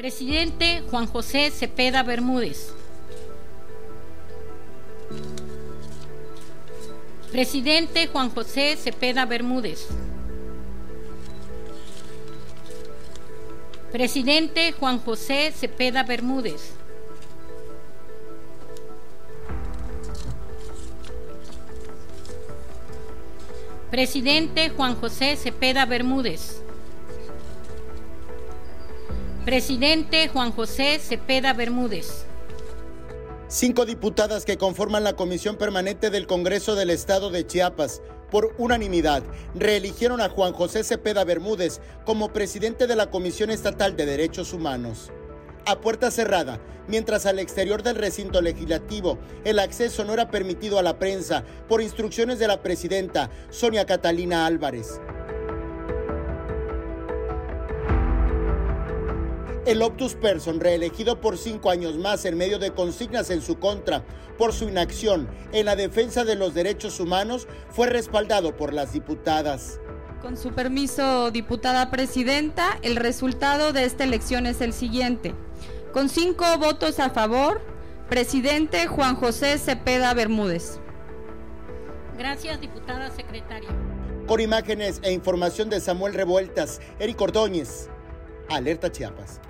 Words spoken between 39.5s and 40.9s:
reeligieron a Juan José